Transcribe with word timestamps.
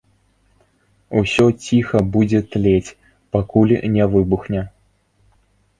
Усё 1.21 1.45
ціха 1.67 2.01
будзе 2.15 2.39
тлець, 2.55 2.95
пакуль 3.39 3.79
не 3.95 4.03
выбухне. 4.17 4.61